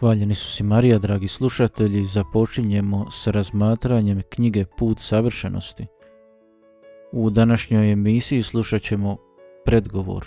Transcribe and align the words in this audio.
Hvaljeni 0.00 0.34
su 0.34 0.50
si 0.50 0.62
Marija, 0.62 0.98
dragi 0.98 1.28
slušatelji, 1.28 2.04
započinjemo 2.04 3.10
s 3.10 3.26
razmatranjem 3.26 4.22
knjige 4.28 4.64
Put 4.78 4.98
savršenosti. 5.00 5.86
U 7.12 7.30
današnjoj 7.30 7.92
emisiji 7.92 8.42
slušat 8.42 8.82
ćemo 8.82 9.16
predgovor. 9.64 10.24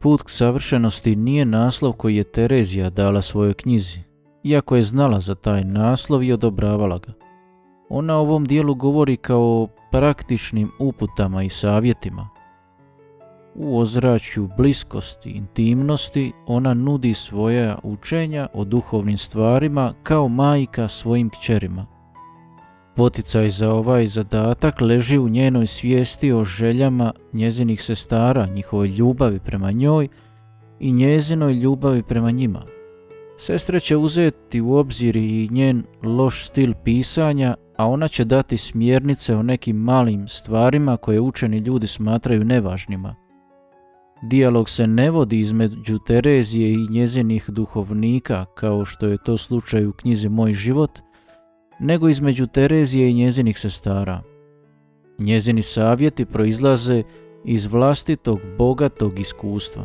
Put 0.00 0.22
k 0.22 0.30
savršenosti 0.30 1.16
nije 1.16 1.44
naslov 1.44 1.92
koji 1.92 2.16
je 2.16 2.32
Terezija 2.32 2.90
dala 2.90 3.22
svojoj 3.22 3.54
knjizi, 3.54 4.00
iako 4.44 4.76
je 4.76 4.82
znala 4.82 5.20
za 5.20 5.34
taj 5.34 5.64
naslov 5.64 6.22
i 6.22 6.32
odobravala 6.32 6.98
ga. 6.98 7.12
Ona 7.88 8.16
o 8.16 8.20
ovom 8.20 8.44
dijelu 8.44 8.74
govori 8.74 9.16
kao 9.16 9.68
praktičnim 9.90 10.70
uputama 10.78 11.42
i 11.42 11.48
savjetima, 11.48 12.28
u 13.60 13.78
ozračju 13.78 14.48
bliskosti, 14.56 15.30
intimnosti, 15.30 16.32
ona 16.46 16.74
nudi 16.74 17.14
svoja 17.14 17.78
učenja 17.82 18.46
o 18.54 18.64
duhovnim 18.64 19.18
stvarima 19.18 19.94
kao 20.02 20.28
majka 20.28 20.88
svojim 20.88 21.30
kćerima. 21.30 21.86
Poticaj 22.96 23.50
za 23.50 23.72
ovaj 23.72 24.06
zadatak 24.06 24.80
leži 24.80 25.18
u 25.18 25.28
njenoj 25.28 25.66
svijesti 25.66 26.32
o 26.32 26.44
željama 26.44 27.12
njezinih 27.32 27.82
sestara, 27.82 28.46
njihovoj 28.46 28.88
ljubavi 28.88 29.38
prema 29.38 29.70
njoj 29.70 30.08
i 30.80 30.92
njezinoj 30.92 31.52
ljubavi 31.52 32.02
prema 32.02 32.30
njima. 32.30 32.62
Sestre 33.36 33.80
će 33.80 33.96
uzeti 33.96 34.60
u 34.60 34.74
obzir 34.74 35.16
i 35.16 35.48
njen 35.50 35.84
loš 36.02 36.46
stil 36.46 36.74
pisanja, 36.84 37.54
a 37.76 37.86
ona 37.86 38.08
će 38.08 38.24
dati 38.24 38.56
smjernice 38.56 39.36
o 39.36 39.42
nekim 39.42 39.76
malim 39.76 40.28
stvarima 40.28 40.96
koje 40.96 41.20
učeni 41.20 41.58
ljudi 41.58 41.86
smatraju 41.86 42.44
nevažnima– 42.44 43.14
Dijalog 44.22 44.68
se 44.68 44.86
ne 44.86 45.10
vodi 45.10 45.38
između 45.38 45.98
Terezije 45.98 46.72
i 46.72 46.88
njezinih 46.90 47.50
duhovnika, 47.50 48.44
kao 48.54 48.84
što 48.84 49.06
je 49.06 49.18
to 49.24 49.36
slučaj 49.36 49.86
u 49.86 49.92
knjizi 49.92 50.28
Moj 50.28 50.52
život, 50.52 50.98
nego 51.80 52.08
između 52.08 52.46
Terezije 52.46 53.10
i 53.10 53.14
njezinih 53.14 53.58
sestara. 53.58 54.22
Njezini 55.18 55.62
savjeti 55.62 56.24
proizlaze 56.24 57.02
iz 57.44 57.66
vlastitog 57.66 58.40
bogatog 58.58 59.18
iskustva. 59.18 59.84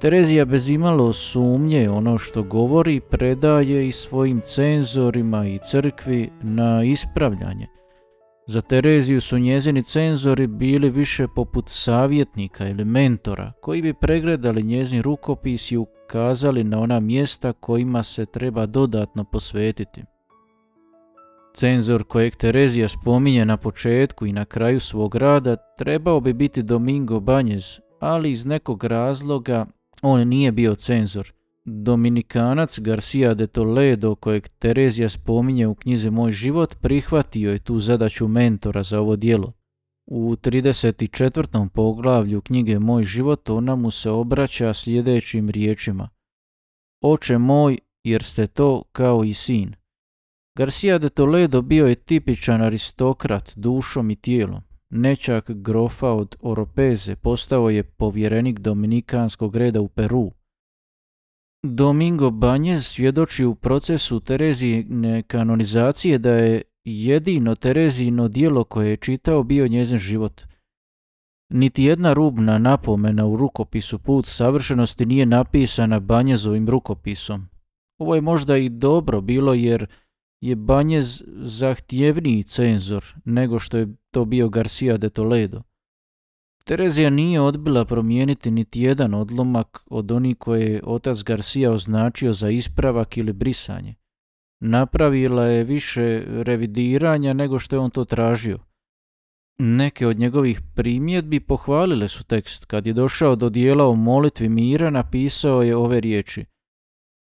Terezija 0.00 0.44
bez 0.44 0.68
imalo 0.68 1.12
sumnje 1.12 1.90
ono 1.90 2.18
što 2.18 2.42
govori 2.42 3.00
predaje 3.00 3.88
i 3.88 3.92
svojim 3.92 4.40
cenzorima 4.40 5.46
i 5.46 5.58
crkvi 5.70 6.30
na 6.42 6.84
ispravljanje– 6.84 7.66
za 8.46 8.60
Tereziju 8.60 9.20
su 9.20 9.38
njezini 9.38 9.82
cenzori 9.82 10.46
bili 10.46 10.90
više 10.90 11.26
poput 11.34 11.64
savjetnika 11.68 12.68
ili 12.68 12.84
mentora 12.84 13.52
koji 13.60 13.82
bi 13.82 13.94
pregledali 13.94 14.62
njezin 14.62 15.02
rukopis 15.02 15.72
i 15.72 15.76
ukazali 15.76 16.64
na 16.64 16.80
ona 16.80 17.00
mjesta 17.00 17.52
kojima 17.52 18.02
se 18.02 18.26
treba 18.26 18.66
dodatno 18.66 19.24
posvetiti. 19.24 20.04
Cenzor 21.54 22.04
kojeg 22.04 22.36
Terezija 22.36 22.88
spominje 22.88 23.44
na 23.44 23.56
početku 23.56 24.26
i 24.26 24.32
na 24.32 24.44
kraju 24.44 24.80
svog 24.80 25.14
rada 25.14 25.56
trebao 25.78 26.20
bi 26.20 26.32
biti 26.32 26.62
Domingo 26.62 27.20
Banjez, 27.20 27.80
ali 28.00 28.30
iz 28.30 28.46
nekog 28.46 28.84
razloga 28.84 29.66
on 30.02 30.28
nije 30.28 30.52
bio 30.52 30.74
cenzor– 30.74 31.32
Dominikanac 31.64 32.78
Garcia 32.78 33.34
de 33.34 33.46
Toledo, 33.46 34.14
kojeg 34.14 34.48
Terezija 34.48 35.08
spominje 35.08 35.66
u 35.66 35.74
knjizi 35.74 36.10
Moj 36.10 36.30
život, 36.30 36.74
prihvatio 36.80 37.52
je 37.52 37.58
tu 37.58 37.78
zadaću 37.78 38.28
mentora 38.28 38.82
za 38.82 39.00
ovo 39.00 39.16
dijelo. 39.16 39.52
U 40.06 40.36
34. 40.36 41.68
poglavlju 41.68 42.40
knjige 42.40 42.78
Moj 42.78 43.04
život 43.04 43.50
ona 43.50 43.76
mu 43.76 43.90
se 43.90 44.10
obraća 44.10 44.74
sljedećim 44.74 45.50
riječima. 45.50 46.08
Oče 47.02 47.38
moj, 47.38 47.78
jer 48.04 48.22
ste 48.22 48.46
to 48.46 48.82
kao 48.92 49.24
i 49.24 49.34
sin. 49.34 49.74
Garcia 50.58 50.98
de 50.98 51.08
Toledo 51.08 51.62
bio 51.62 51.86
je 51.86 51.94
tipičan 51.94 52.62
aristokrat 52.62 53.52
dušom 53.56 54.10
i 54.10 54.16
tijelom. 54.16 54.62
Nečak 54.90 55.50
grofa 55.50 56.10
od 56.10 56.36
Oropeze 56.40 57.16
postao 57.16 57.70
je 57.70 57.82
povjerenik 57.82 58.58
dominikanskog 58.58 59.56
reda 59.56 59.80
u 59.80 59.88
Peru. 59.88 60.32
Domingo 61.64 62.30
Banjez 62.30 62.86
svjedoči 62.86 63.44
u 63.44 63.54
procesu 63.54 64.20
Terezijne 64.20 65.22
kanonizacije 65.22 66.18
da 66.18 66.30
je 66.30 66.62
jedino 66.84 67.54
Terezino 67.54 68.28
dijelo 68.28 68.64
koje 68.64 68.90
je 68.90 68.96
čitao 68.96 69.42
bio 69.42 69.68
njezin 69.68 69.98
život. 69.98 70.42
Niti 71.50 71.84
jedna 71.84 72.12
rubna 72.12 72.58
napomena 72.58 73.26
u 73.26 73.36
rukopisu 73.36 73.98
Put 73.98 74.26
savršenosti 74.26 75.06
nije 75.06 75.26
napisana 75.26 76.00
Banjezovim 76.00 76.68
rukopisom. 76.68 77.48
Ovo 77.98 78.14
je 78.14 78.20
možda 78.20 78.56
i 78.56 78.68
dobro 78.68 79.20
bilo 79.20 79.54
jer 79.54 79.86
je 80.40 80.56
Banjez 80.56 81.22
zahtjevniji 81.42 82.42
cenzor 82.42 83.04
nego 83.24 83.58
što 83.58 83.76
je 83.76 83.94
to 84.10 84.24
bio 84.24 84.48
Garcia 84.48 84.96
de 84.96 85.08
Toledo. 85.08 85.62
Terezija 86.64 87.10
nije 87.10 87.40
odbila 87.40 87.84
promijeniti 87.84 88.50
niti 88.50 88.80
jedan 88.80 89.14
odlomak 89.14 89.82
od 89.90 90.12
onih 90.12 90.36
koje 90.38 90.72
je 90.72 90.82
otac 90.84 91.22
Garcia 91.22 91.72
označio 91.72 92.32
za 92.32 92.50
ispravak 92.50 93.16
ili 93.16 93.32
brisanje. 93.32 93.94
Napravila 94.60 95.44
je 95.44 95.64
više 95.64 96.24
revidiranja 96.26 97.32
nego 97.32 97.58
što 97.58 97.76
je 97.76 97.80
on 97.80 97.90
to 97.90 98.04
tražio. 98.04 98.58
Neke 99.58 100.06
od 100.06 100.18
njegovih 100.18 100.60
primjedbi 100.74 101.40
pohvalile 101.40 102.08
su 102.08 102.24
tekst. 102.24 102.64
Kad 102.64 102.86
je 102.86 102.92
došao 102.92 103.36
do 103.36 103.48
dijela 103.48 103.88
o 103.88 103.94
molitvi 103.94 104.48
mira, 104.48 104.90
napisao 104.90 105.62
je 105.62 105.76
ove 105.76 106.00
riječi. 106.00 106.44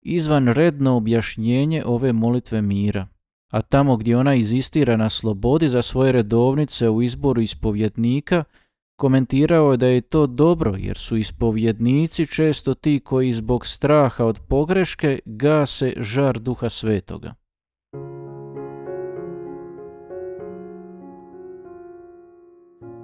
Izvan 0.01 0.47
redno 0.47 0.95
objašnjenje 0.95 1.83
ove 1.85 2.13
molitve 2.13 2.61
mira, 2.61 3.07
a 3.51 3.61
tamo 3.61 3.97
gdje 3.97 4.17
ona 4.17 4.35
izistira 4.35 4.97
na 4.97 5.09
slobodi 5.09 5.69
za 5.69 5.81
svoje 5.81 6.11
redovnice 6.11 6.89
u 6.89 7.01
izboru 7.01 7.41
ispovjednika– 7.41 8.43
Komentirao 8.95 9.71
je 9.71 9.77
da 9.77 9.87
je 9.87 10.01
to 10.01 10.27
dobro 10.27 10.75
jer 10.79 10.97
su 10.97 11.17
ispovjednici 11.17 12.27
često 12.27 12.73
ti 12.73 12.99
koji 13.03 13.33
zbog 13.33 13.65
straha 13.65 14.25
od 14.25 14.39
pogreške 14.47 15.19
gase 15.25 15.93
žar 15.97 16.39
duha 16.39 16.69
svetoga. 16.69 17.33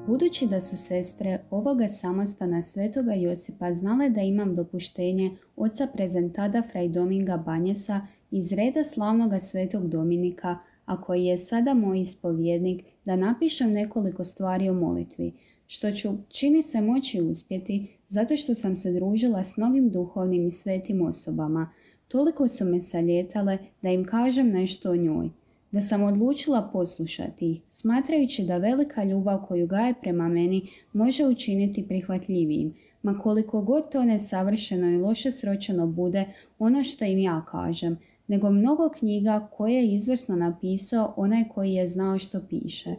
Budući 0.08 0.48
da 0.48 0.62
su 0.62 0.78
sestre 0.78 1.40
ovoga 1.50 1.90
samostana 1.90 2.62
svetoga 2.62 3.14
Josipa 3.14 3.74
znale 3.74 4.10
da 4.10 4.22
imam 4.22 4.56
dopuštenje 4.56 5.38
oca 5.56 5.88
prezentada 5.94 6.64
Fraj 6.72 6.90
Dominga 6.90 7.38
Banjesa 7.38 8.08
iz 8.32 8.54
reda 8.54 8.84
slavnoga 8.84 9.40
svetog 9.40 9.88
Dominika, 9.88 10.58
a 10.86 11.02
koji 11.02 11.26
je 11.26 11.38
sada 11.38 11.74
moj 11.74 12.00
ispovjednik, 12.00 12.86
da 13.06 13.16
napišem 13.16 13.72
nekoliko 13.72 14.26
stvari 14.26 14.70
o 14.70 14.74
molitvi– 14.74 15.34
što 15.74 15.92
ću 15.92 16.10
čini 16.30 16.64
se 16.64 16.82
moći 16.82 17.22
uspjeti 17.22 17.88
zato 18.08 18.38
što 18.38 18.56
sam 18.56 18.76
se 18.78 18.92
družila 18.92 19.44
s 19.44 19.58
mnogim 19.58 19.90
duhovnim 19.90 20.48
i 20.48 20.52
svetim 20.52 21.02
osobama. 21.02 21.70
Toliko 22.08 22.48
su 22.48 22.66
me 22.66 22.82
saljetale 22.82 23.58
da 23.82 23.90
im 23.90 24.06
kažem 24.06 24.50
nešto 24.50 24.92
o 24.92 24.96
njoj. 24.96 25.30
Da 25.72 25.82
sam 25.82 26.04
odlučila 26.04 26.70
poslušati 26.74 27.52
ih, 27.52 27.62
smatrajući 27.70 28.44
da 28.44 28.58
velika 28.58 29.04
ljubav 29.04 29.46
koju 29.48 29.68
gaje 29.68 29.94
prema 30.02 30.28
meni 30.28 30.68
može 30.94 31.26
učiniti 31.26 31.88
prihvatljivijim, 31.88 32.74
ma 33.04 33.20
koliko 33.20 33.62
god 33.62 33.92
to 33.92 34.04
nesavršeno 34.04 34.90
i 34.90 34.98
loše 34.98 35.32
sročeno 35.32 35.88
bude 35.88 36.26
ono 36.60 36.84
što 36.84 37.06
im 37.06 37.20
ja 37.20 37.46
kažem, 37.52 37.98
nego 38.28 38.50
mnogo 38.50 38.90
knjiga 38.90 39.50
koje 39.52 39.74
je 39.74 39.94
izvrsno 39.94 40.36
napisao 40.36 41.14
onaj 41.18 41.44
koji 41.54 41.74
je 41.74 41.88
znao 41.88 42.20
što 42.20 42.42
piše. 42.50 42.96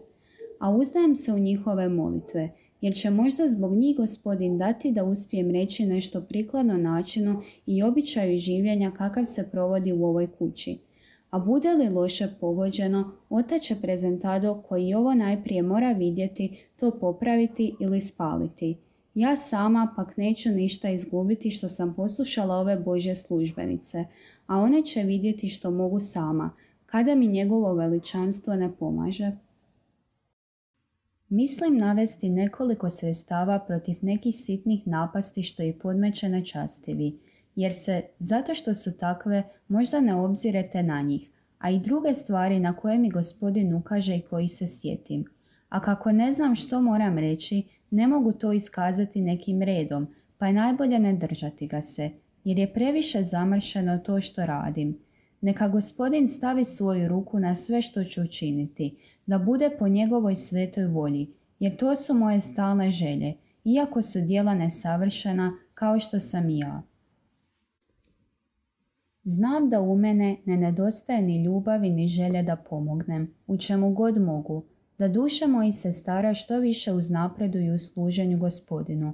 A 0.58 0.70
uzdajem 0.70 1.17
se 1.17 1.32
u 1.32 1.38
njihove 1.38 1.88
molitve– 1.88 2.50
jer 2.82 2.94
će 2.94 3.11
možda 3.11 3.49
zbog 3.49 3.76
njih 3.76 3.96
gospodin 3.96 4.58
dati 4.58 4.93
da 4.93 5.05
uspijem 5.05 5.50
reći 5.50 5.87
nešto 5.87 6.20
prikladno 6.20 6.76
načinu 6.76 7.43
i 7.67 7.82
običaju 7.82 8.38
življenja 8.38 8.90
kakav 8.90 9.25
se 9.25 9.49
provodi 9.50 9.93
u 9.93 10.05
ovoj 10.05 10.26
kući. 10.26 10.79
A 11.31 11.38
bude 11.38 11.73
li 11.73 11.88
loše 11.88 12.29
povođeno, 12.40 13.12
otac 13.31 13.62
će 13.62 13.76
prezentado 13.82 14.62
koji 14.69 14.94
ovo 14.94 15.14
najprije 15.14 15.62
mora 15.62 15.93
vidjeti, 15.93 16.56
to 16.76 16.90
popraviti 16.90 17.75
ili 17.81 18.00
spaliti. 18.00 18.76
Ja 19.14 19.37
sama 19.37 19.93
pak 19.96 20.17
neću 20.17 20.50
ništa 20.50 20.90
izgubiti 20.90 21.50
što 21.50 21.69
sam 21.69 21.94
poslušala 21.94 22.55
ove 22.56 22.76
Božje 22.76 23.14
službenice, 23.17 24.05
a 24.46 24.58
one 24.58 24.82
će 24.82 25.02
vidjeti 25.02 25.49
što 25.49 25.70
mogu 25.70 26.00
sama, 26.00 26.50
kada 26.87 27.14
mi 27.14 27.26
njegovo 27.26 27.75
veličanstvo 27.75 28.55
ne 28.55 28.70
pomaže. 28.78 29.32
Mislim 31.32 31.76
navesti 31.76 32.31
nekoliko 32.31 32.90
sredstava 32.90 33.58
protiv 33.58 33.96
nekih 34.02 34.34
sitnih 34.37 34.87
napasti 34.87 35.43
što 35.43 35.62
i 35.62 35.73
podmeće 35.73 36.29
nečastivi, 36.29 37.19
jer 37.56 37.75
se, 37.75 38.02
zato 38.19 38.55
što 38.55 38.75
su 38.75 38.99
takve, 38.99 39.43
možda 39.69 40.00
ne 40.00 40.14
obzirete 40.14 40.82
na 40.82 41.02
njih, 41.02 41.31
a 41.58 41.70
i 41.70 41.81
druge 41.81 42.14
stvari 42.14 42.61
na 42.61 42.76
koje 42.76 42.99
mi 42.99 43.11
gospodin 43.11 43.75
ukaže 43.75 44.17
i 44.17 44.20
koji 44.20 44.49
se 44.49 44.67
sjetim. 44.67 45.25
A 45.69 45.81
kako 45.81 46.12
ne 46.12 46.32
znam 46.32 46.55
što 46.55 46.82
moram 46.82 47.19
reći, 47.19 47.62
ne 47.90 48.06
mogu 48.06 48.32
to 48.32 48.52
iskazati 48.52 49.20
nekim 49.20 49.62
redom, 49.62 50.06
pa 50.38 50.46
je 50.46 50.52
najbolje 50.52 50.99
ne 50.99 51.12
držati 51.12 51.67
ga 51.67 51.82
se, 51.82 52.11
jer 52.44 52.58
je 52.58 52.73
previše 52.73 53.23
zamršeno 53.23 53.99
to 53.99 54.20
što 54.20 54.46
radim. 54.46 54.99
Neka 55.43 55.69
gospodin 55.69 56.29
stavi 56.29 56.65
svoju 56.65 57.09
ruku 57.09 57.39
na 57.39 57.55
sve 57.55 57.83
što 57.83 58.05
ću 58.05 58.23
učiniti, 58.23 58.97
da 59.27 59.39
bude 59.39 59.71
po 59.79 59.89
njegovoj 59.89 60.37
svetoj 60.37 60.87
volji, 60.87 61.31
jer 61.59 61.77
to 61.77 61.97
su 61.97 62.15
moje 62.15 62.41
stalne 62.41 62.91
želje, 62.91 63.35
iako 63.65 64.03
su 64.03 64.21
dijela 64.21 64.55
nesavršena 64.55 65.53
kao 65.75 66.00
što 66.00 66.21
sam 66.21 66.50
ja. 66.50 66.83
Znam 69.25 69.71
da 69.71 69.81
u 69.81 69.97
mene 69.97 70.37
ne 70.44 70.56
nedostaje 70.56 71.23
ni 71.23 71.45
ljubavi 71.45 71.91
ni 71.91 72.09
želje 72.09 72.43
da 72.43 72.56
pomognem, 72.56 73.35
u 73.47 73.56
čemu 73.56 73.93
god 73.93 74.21
mogu, 74.21 74.65
da 74.99 75.09
duša 75.09 75.47
se 75.73 75.93
stara 75.93 76.35
što 76.35 76.59
više 76.59 76.93
uznapreduju 76.93 77.75
u 77.75 77.79
služenju 77.79 78.38
gospodinu. 78.38 79.12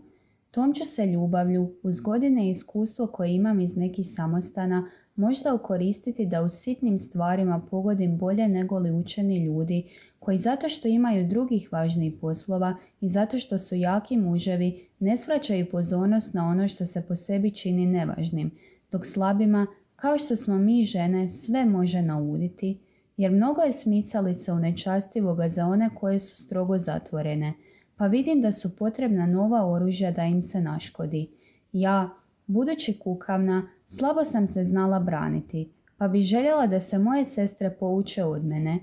Tom 0.51 0.75
ću 0.75 0.85
se 0.85 1.07
ljubavlju, 1.07 1.75
uz 1.83 2.01
godine 2.01 2.51
iskustvo 2.51 3.07
koje 3.07 3.35
imam 3.35 3.61
iz 3.61 3.77
nekih 3.77 4.07
samostana, 4.09 4.91
možda 5.19 5.55
okoristiti 5.55 6.26
da 6.26 6.43
u 6.43 6.49
sitnim 6.49 6.99
stvarima 6.99 7.61
pogodim 7.70 8.19
bolje 8.19 8.49
nego 8.49 8.79
li 8.79 8.91
učeni 8.91 9.44
ljudi, 9.44 9.88
koji 10.19 10.38
zato 10.38 10.69
što 10.69 10.88
imaju 10.88 11.29
drugih 11.29 11.73
važnijih 11.73 12.15
poslova 12.20 12.76
i 13.00 13.09
zato 13.09 13.38
što 13.38 13.59
su 13.59 13.75
jaki 13.75 14.17
muževi, 14.17 14.88
ne 14.99 15.17
svraćaju 15.17 15.70
pozornost 15.70 16.35
na 16.35 16.49
ono 16.49 16.69
što 16.69 16.85
se 16.85 17.05
po 17.09 17.17
sebi 17.17 17.50
čini 17.50 17.87
nevažnim, 17.87 18.50
dok 18.93 19.06
slabima, 19.06 19.67
kao 19.97 20.19
što 20.19 20.37
smo 20.37 20.59
mi 20.59 20.85
žene, 20.85 21.29
sve 21.29 21.64
može 21.64 22.03
nauditi, 22.03 22.79
jer 23.17 23.32
mnogo 23.32 23.61
je 23.61 23.73
smicalica 23.73 24.55
u 24.55 24.59
nečastivoga 24.59 25.49
za 25.49 25.67
one 25.67 25.91
koje 25.94 26.19
su 26.19 26.37
strogo 26.37 26.79
zatvorene, 26.79 27.53
pa 27.97 28.06
vidim 28.06 28.41
da 28.41 28.53
su 28.53 28.76
potrebna 28.76 29.26
nova 29.26 29.71
oružja 29.71 30.11
da 30.11 30.25
im 30.25 30.43
se 30.43 30.61
naškodi. 30.61 31.31
Ja, 31.73 32.11
budući 32.49 32.99
kukavna, 32.99 33.69
slabo 33.87 34.25
sam 34.25 34.49
se 34.49 34.62
znala 34.62 35.00
braniti, 35.00 35.73
pa 35.97 36.09
bi 36.09 36.23
željela 36.23 36.67
da 36.67 36.81
se 36.81 36.99
moje 36.99 37.25
sestre 37.25 37.77
pouče 37.81 38.25
od 38.25 38.45
mene. 38.45 38.79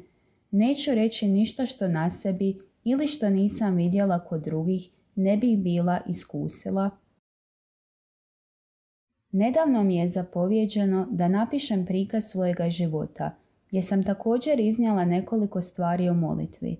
Neću 0.52 0.96
reći 0.96 1.28
ništa 1.28 1.66
što 1.66 1.88
na 1.88 2.10
sebi 2.10 2.60
ili 2.84 3.08
što 3.08 3.30
nisam 3.30 3.76
vidjela 3.76 4.20
kod 4.20 4.44
drugih 4.44 4.90
ne 5.16 5.38
bih 5.38 5.60
bila 5.60 6.02
iskusila. 6.08 6.90
Nedavno 9.32 9.84
mi 9.84 9.96
je 9.96 10.08
zapovjeđeno 10.08 11.08
da 11.12 11.28
napišem 11.28 11.86
prikaz 11.86 12.24
svojega 12.24 12.70
života– 12.70 13.32
gdje 13.76 13.82
sam 13.82 14.04
također 14.04 14.60
iznijela 14.60 15.06
nekoliko 15.06 15.62
stvari 15.62 16.10
o 16.10 16.14
molitvi. 16.14 16.78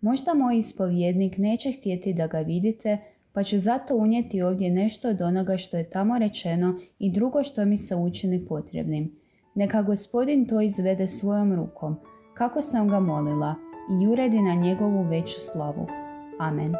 Možda 0.00 0.34
moj 0.34 0.58
ispovjednik 0.58 1.38
neće 1.38 1.72
htjeti 1.72 2.12
da 2.12 2.26
ga 2.26 2.38
vidite, 2.38 2.98
pa 3.36 3.42
ću 3.42 3.58
zato 3.58 3.96
unijeti 3.96 4.42
ovdje 4.42 4.70
nešto 4.70 5.08
od 5.08 5.20
onoga 5.20 5.56
što 5.56 5.76
je 5.76 5.90
tamo 5.90 6.18
rečeno 6.18 6.80
i 6.98 7.12
drugo 7.12 7.44
što 7.44 7.64
mi 7.64 7.78
se 7.78 7.96
učini 7.96 8.46
potrebnim. 8.46 9.16
Neka 9.54 9.82
gospodin 9.82 10.46
to 10.46 10.60
izvede 10.60 11.08
svojom 11.08 11.54
rukom, 11.54 11.96
kako 12.34 12.62
sam 12.62 12.88
ga 12.88 13.00
molila, 13.00 13.54
i 14.02 14.06
uredi 14.06 14.40
na 14.40 14.54
njegovu 14.54 15.02
veću 15.02 15.40
slavu. 15.40 15.86
Amen. 16.38 16.74